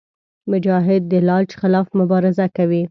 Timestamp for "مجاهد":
0.51-1.01